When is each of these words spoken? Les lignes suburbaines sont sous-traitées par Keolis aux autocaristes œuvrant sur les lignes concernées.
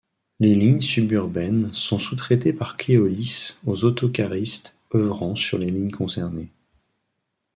Les 0.39 0.55
lignes 0.55 0.81
suburbaines 0.81 1.69
sont 1.75 1.99
sous-traitées 1.99 2.53
par 2.53 2.75
Keolis 2.75 3.59
aux 3.67 3.83
autocaristes 3.85 4.75
œuvrant 4.95 5.35
sur 5.35 5.59
les 5.59 5.69
lignes 5.69 5.91
concernées. 5.91 6.49